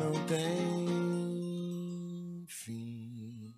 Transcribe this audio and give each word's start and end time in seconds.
não 0.00 0.12
tem 0.26 0.38
fim. 2.46 3.54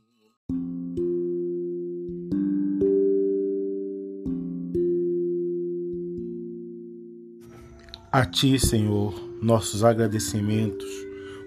A 8.10 8.26
Ti, 8.26 8.58
Senhor, 8.58 9.14
nossos 9.40 9.84
agradecimentos 9.84 10.90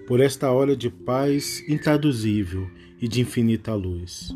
por 0.08 0.20
esta 0.20 0.50
hora 0.50 0.74
de 0.74 0.88
paz 0.88 1.62
intraduzível 1.68 2.66
e 3.00 3.06
de 3.06 3.20
infinita 3.20 3.74
luz. 3.74 4.34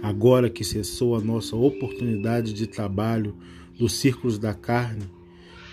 Agora 0.00 0.48
que 0.48 0.62
cessou 0.62 1.16
a 1.16 1.20
nossa 1.20 1.56
oportunidade 1.56 2.52
de 2.52 2.68
trabalho 2.68 3.36
dos 3.76 3.94
círculos 3.94 4.38
da 4.38 4.54
carne, 4.54 5.10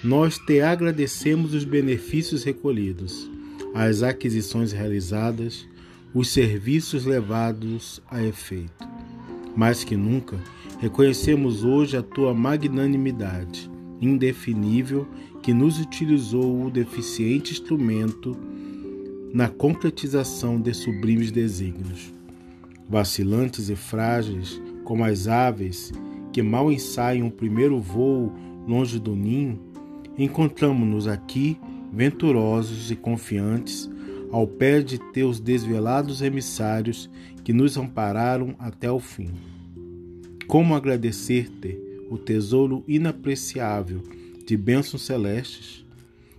nós 0.04 0.40
te 0.40 0.62
agradecemos 0.62 1.54
os 1.54 1.64
benefícios 1.64 2.44
recolhidos, 2.44 3.30
as 3.76 4.02
aquisições 4.02 4.72
realizadas, 4.72 5.68
os 6.14 6.30
serviços 6.30 7.04
levados 7.04 8.02
a 8.10 8.24
efeito. 8.24 8.88
Mais 9.54 9.84
que 9.84 9.98
nunca, 9.98 10.40
reconhecemos 10.80 11.66
hoje 11.66 11.98
a 11.98 12.02
tua 12.02 12.34
magnanimidade 12.34 13.70
indefinível 14.02 15.06
que 15.42 15.54
nos 15.54 15.80
utilizou 15.80 16.66
o 16.66 16.72
deficiente 16.72 17.52
instrumento 17.52 18.38
na 19.34 19.50
concretização 19.50 20.60
de 20.60 20.74
sublimes 20.74 21.32
desígnios. 21.32 22.14
Vacilantes 22.90 23.70
e 23.70 23.76
frágeis, 23.76 24.62
como 24.86 25.04
as 25.04 25.28
aves 25.28 25.92
que 26.32 26.42
mal 26.42 26.72
ensaiam 26.72 27.28
o 27.28 27.32
primeiro 27.32 27.80
voo 27.80 28.32
longe 28.68 29.00
do 29.00 29.16
ninho, 29.16 29.60
encontramos-nos 30.18 31.08
aqui 31.08 31.58
venturosos 31.96 32.92
e 32.92 32.96
confiantes 32.96 33.90
ao 34.32 34.46
pé 34.46 34.82
de 34.82 35.00
teus 35.14 35.40
desvelados 35.40 36.22
emissários 36.22 37.10
que 37.44 37.54
nos 37.54 37.78
ampararam 37.78 38.54
até 38.60 38.92
o 38.92 39.00
fim. 39.00 39.32
Como 40.46 40.76
agradecer-te 40.76 41.80
o 42.10 42.18
tesouro 42.18 42.84
inapreciável 42.88 44.04
de 44.46 44.58
bênçãos 44.58 45.04
celestes? 45.04 45.86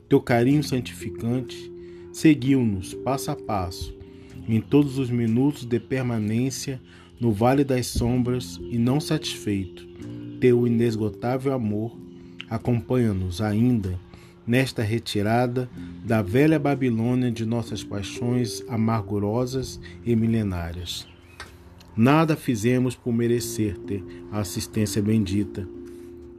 Teu 0.09 0.21
carinho 0.21 0.63
santificante 0.63 1.73
seguiu-nos 2.13 2.95
passo 2.95 3.31
a 3.31 3.37
passo 3.37 3.97
em 4.49 4.61
todos 4.61 4.99
os 4.99 5.11
minutos 5.11 5.65
de 5.65 5.81
permanência 5.81 6.81
no 7.19 7.33
vale 7.33 7.65
das 7.65 7.87
sombras 7.87 8.61
e 8.71 8.79
não 8.79 9.01
satisfeito, 9.01 9.87
teu 10.39 10.67
inesgotável 10.67 11.53
amor 11.53 11.97
acompanha-nos 12.49 13.41
ainda 13.41 13.99
nesta 14.47 14.83
retirada 14.83 15.69
da 16.05 16.23
velha 16.23 16.59
Babilônia 16.59 17.31
de 17.31 17.45
nossas 17.45 17.83
paixões 17.83 18.63
amargurosas 18.69 19.81
e 20.05 20.15
milenárias. 20.15 21.07
Nada 21.97 22.37
fizemos 22.37 22.95
por 22.95 23.13
merecer-te 23.13 24.05
a 24.31 24.41
assistência 24.41 25.03
bendita. 25.03 25.67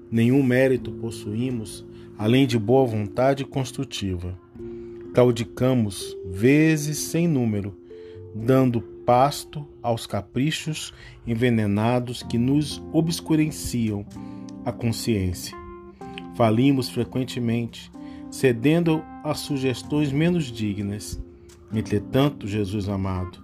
Nenhum 0.09 0.43
mérito 0.43 0.91
possuímos 0.91 1.83
além 2.17 2.47
de 2.47 2.57
boa 2.57 2.85
vontade 2.85 3.45
construtiva. 3.45 4.37
Caudicamos 5.13 6.15
vezes 6.25 6.97
sem 6.97 7.27
número, 7.27 7.75
dando 8.33 8.81
pasto 8.81 9.65
aos 9.81 10.05
caprichos 10.05 10.93
envenenados 11.25 12.23
que 12.23 12.37
nos 12.37 12.83
obscurenciam 12.91 14.05
a 14.65 14.71
consciência. 14.71 15.57
Falimos 16.35 16.89
frequentemente, 16.89 17.89
cedendo 18.37 19.03
a 19.23 19.33
sugestões 19.33 20.11
menos 20.11 20.51
dignas. 20.51 21.19
Entretanto, 21.73 22.47
Jesus 22.47 22.87
amado, 22.87 23.39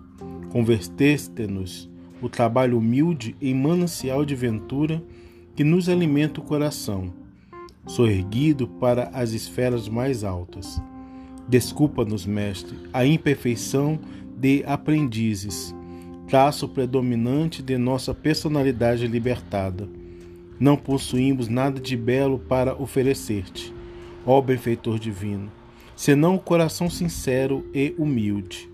converteste-nos 0.52 1.90
o 2.22 2.30
trabalho 2.30 2.78
humilde 2.78 3.36
em 3.42 3.56
manancial 3.56 4.24
de 4.24 4.36
ventura 4.36 5.04
que 5.56 5.64
nos 5.64 5.90
alimenta 5.90 6.40
o 6.40 6.44
coração, 6.44 7.12
soerguido 7.88 8.68
para 8.68 9.10
as 9.16 9.32
esferas 9.32 9.90
mais 9.90 10.24
altas. 10.24 10.80
Desculpa-nos, 11.50 12.28
Mestre, 12.28 12.78
a 12.94 13.04
imperfeição 13.04 13.98
de 14.38 14.64
aprendizes, 14.64 15.74
traço 16.28 16.70
predominante 16.70 17.64
de 17.64 17.80
nossa 17.80 18.14
personalidade 18.14 19.08
libertada. 19.08 19.90
Não 20.60 20.78
possuímos 20.78 21.48
nada 21.48 21.82
de 21.82 21.98
belo 21.98 22.38
para 22.38 22.80
oferecer-te, 22.80 23.73
ó 24.26 24.42
benfeitor 24.42 25.00
divino, 25.00 25.52
senão 25.96 26.36
o 26.36 26.40
coração 26.40 26.90
sincero 26.90 27.66
e 27.74 27.94
humilde 27.98 28.70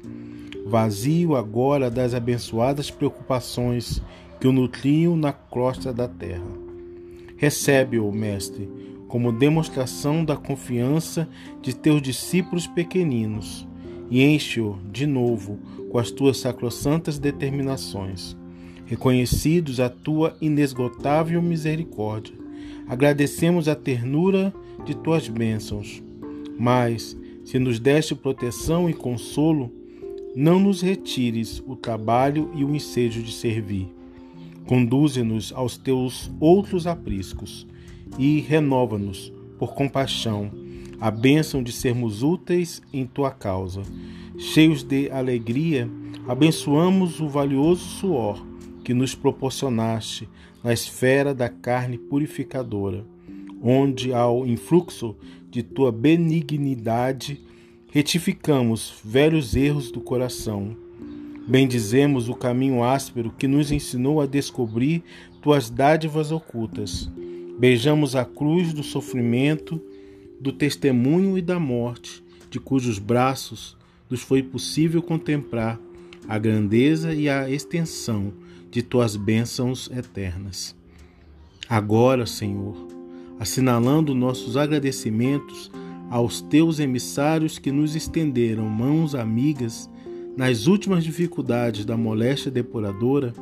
vazio 0.69 1.35
agora 1.35 1.89
das 1.89 2.13
abençoadas 2.13 2.91
preocupações 2.91 4.01
que 4.39 4.47
o 4.47 4.51
nutriam 4.51 5.17
na 5.17 5.33
crosta 5.33 5.91
da 5.91 6.07
terra. 6.07 6.45
Recebe-o, 7.35 8.11
Mestre, 8.11 8.69
como 9.07 9.31
demonstração 9.31 10.23
da 10.23 10.37
confiança 10.37 11.27
de 11.61 11.75
teus 11.75 12.01
discípulos 12.01 12.67
pequeninos 12.67 13.67
e 14.11 14.23
enche-o 14.23 14.77
de 14.91 15.07
novo 15.07 15.57
com 15.91 15.97
as 15.97 16.11
tuas 16.11 16.37
sacrossantas 16.37 17.17
determinações. 17.17 18.37
Reconhecidos 18.85 19.79
a 19.79 19.89
tua 19.89 20.35
inesgotável 20.39 21.41
misericórdia, 21.41 22.35
agradecemos 22.89 23.67
a 23.67 23.75
ternura 23.75 24.51
de 24.83 24.95
tuas 24.95 25.27
bênçãos. 25.27 26.01
Mas, 26.57 27.15
se 27.45 27.59
nos 27.59 27.79
deste 27.79 28.15
proteção 28.15 28.89
e 28.89 28.93
consolo, 28.93 29.71
não 30.35 30.59
nos 30.59 30.81
retires 30.81 31.63
o 31.67 31.75
trabalho 31.75 32.51
e 32.55 32.65
o 32.65 32.75
ensejo 32.75 33.21
de 33.21 33.31
servir. 33.31 33.87
Conduze-nos 34.65 35.53
aos 35.53 35.77
teus 35.77 36.29
outros 36.39 36.87
apriscos 36.87 37.65
e 38.17 38.39
renova-nos, 38.39 39.31
por 39.57 39.73
compaixão, 39.73 40.51
a 40.99 41.09
bênção 41.09 41.63
de 41.63 41.71
sermos 41.71 42.23
úteis 42.23 42.81
em 42.91 43.05
tua 43.05 43.31
causa. 43.31 43.83
Cheios 44.37 44.83
de 44.83 45.09
alegria, 45.11 45.89
abençoamos 46.27 47.19
o 47.19 47.27
valioso 47.27 47.81
suor 47.81 48.49
que 48.89 48.93
nos 48.95 49.13
proporcionaste 49.13 50.27
na 50.63 50.73
esfera 50.73 51.31
da 51.31 51.47
carne 51.47 51.95
purificadora, 51.95 53.05
onde, 53.61 54.11
ao 54.11 54.47
influxo 54.47 55.15
de 55.47 55.61
tua 55.61 55.91
benignidade, 55.91 57.39
retificamos 57.91 58.95
velhos 59.05 59.55
erros 59.55 59.91
do 59.91 60.01
coração. 60.01 60.75
Bendizemos 61.47 62.29
o 62.29 62.33
caminho 62.33 62.83
áspero 62.83 63.29
que 63.29 63.47
nos 63.47 63.71
ensinou 63.71 64.19
a 64.19 64.25
descobrir 64.25 65.03
tuas 65.39 65.69
dádivas 65.69 66.31
ocultas. 66.31 67.07
Beijamos 67.59 68.15
a 68.15 68.25
cruz 68.25 68.73
do 68.73 68.81
sofrimento, 68.81 69.79
do 70.41 70.51
testemunho 70.51 71.37
e 71.37 71.43
da 71.43 71.59
morte, 71.59 72.23
de 72.49 72.59
cujos 72.59 72.97
braços 72.97 73.77
nos 74.09 74.21
foi 74.21 74.41
possível 74.41 75.03
contemplar 75.03 75.79
a 76.27 76.39
grandeza 76.39 77.13
e 77.13 77.29
a 77.29 77.47
extensão 77.47 78.33
de 78.71 78.81
tuas 78.81 79.15
bênçãos 79.15 79.89
eternas. 79.91 80.75
Agora, 81.67 82.25
Senhor, 82.25 82.75
assinalando 83.39 84.15
nossos 84.15 84.57
agradecimentos 84.57 85.71
aos 86.09 86.41
teus 86.41 86.79
emissários 86.79 87.59
que 87.59 87.71
nos 87.71 87.95
estenderam 87.95 88.65
mãos 88.65 89.13
amigas 89.13 89.89
nas 90.35 90.67
últimas 90.67 91.03
dificuldades 91.03 91.85
da 91.85 91.95
moléstia 91.95 92.49
depuradora, 92.49 93.33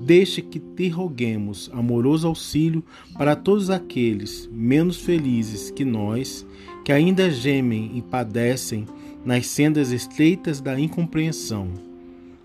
deixe 0.00 0.40
que 0.40 0.58
te 0.58 0.88
roguemos 0.88 1.70
amoroso 1.72 2.26
auxílio 2.28 2.82
para 3.16 3.36
todos 3.36 3.68
aqueles 3.70 4.48
menos 4.52 4.96
felizes 4.96 5.70
que 5.70 5.84
nós, 5.84 6.46
que 6.84 6.92
ainda 6.92 7.30
gemem 7.30 7.92
e 7.94 8.02
padecem 8.02 8.86
nas 9.24 9.46
sendas 9.46 9.90
estreitas 9.92 10.60
da 10.60 10.78
incompreensão. 10.78 11.87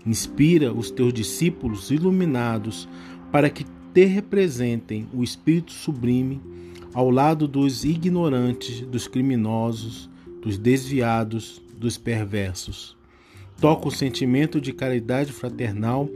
Inspira 0.06 0.72
os 0.72 0.90
teus 0.90 1.12
discípulos 1.12 1.90
iluminados 1.90 2.88
para 3.32 3.48
que 3.48 3.64
te 3.92 4.04
representem 4.04 5.06
o 5.12 5.22
Espírito 5.22 5.72
sublime 5.72 6.40
ao 6.92 7.10
lado 7.10 7.48
dos 7.48 7.84
ignorantes, 7.84 8.80
dos 8.82 9.08
criminosos, 9.08 10.08
dos 10.42 10.58
desviados, 10.58 11.60
dos 11.76 11.98
perversos. 11.98 12.96
Toca 13.60 13.88
o 13.88 13.90
sentimento 13.90 14.60
de 14.60 14.72
caridade 14.72 15.32
fraternal 15.32 16.08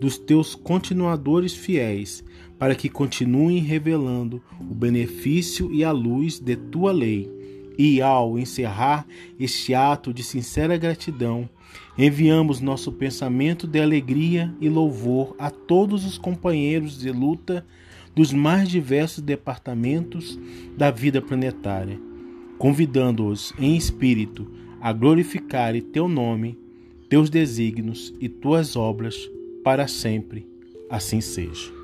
dos 0.00 0.18
teus 0.18 0.54
continuadores 0.54 1.54
fiéis, 1.54 2.24
para 2.58 2.74
que 2.74 2.88
continuem 2.88 3.58
revelando 3.58 4.42
o 4.60 4.74
benefício 4.74 5.72
e 5.72 5.84
a 5.84 5.90
luz 5.90 6.38
de 6.38 6.56
tua 6.56 6.92
lei. 6.92 7.30
E 7.78 8.00
ao 8.00 8.38
encerrar 8.38 9.06
este 9.38 9.74
ato 9.74 10.12
de 10.12 10.22
sincera 10.22 10.76
gratidão, 10.76 11.48
enviamos 11.96 12.60
nosso 12.60 12.90
pensamento 12.92 13.66
de 13.66 13.80
alegria 13.80 14.52
e 14.60 14.68
louvor 14.68 15.34
a 15.38 15.50
todos 15.50 16.04
os 16.04 16.16
companheiros 16.16 16.98
de 16.98 17.10
luta 17.10 17.64
dos 18.14 18.32
mais 18.32 18.68
diversos 18.68 19.22
departamentos 19.22 20.38
da 20.76 20.90
vida 20.90 21.20
planetária, 21.20 21.98
convidando-os 22.58 23.52
em 23.58 23.76
espírito 23.76 24.50
a 24.80 24.92
glorificar 24.92 25.74
teu 25.92 26.08
nome, 26.08 26.58
teus 27.08 27.30
desígnios 27.30 28.12
e 28.20 28.28
tuas 28.28 28.76
obras 28.76 29.16
para 29.62 29.86
sempre. 29.86 30.46
Assim 30.90 31.20
seja. 31.20 31.81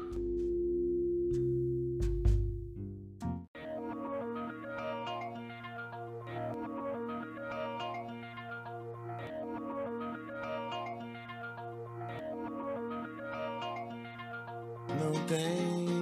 Não 14.99 15.12
tem 15.27 15.98